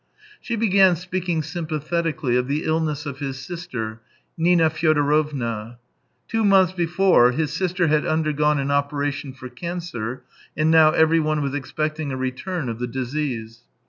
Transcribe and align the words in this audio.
She 0.39 0.55
began 0.55 0.95
speaking 0.95 1.43
sympathetically 1.43 2.35
of 2.35 2.47
the 2.47 2.63
illness 2.63 3.05
of 3.05 3.19
his 3.19 3.37
sister, 3.37 4.01
Nina 4.35 4.71
Fyodorovna. 4.71 5.77
Two 6.27 6.43
months 6.43 6.73
before 6.73 7.33
his 7.33 7.53
sister 7.53 7.85
had 7.85 8.03
undergone 8.07 8.57
an 8.57 8.71
opera 8.71 9.11
tion 9.11 9.33
for 9.33 9.47
cancer, 9.47 10.23
and 10.57 10.71
now 10.71 10.89
everyone 10.89 11.43
was 11.43 11.53
expecting 11.53 12.11
a 12.11 12.17
return 12.17 12.67
of 12.67 12.79
the 12.79 12.87
disease. 12.87 13.59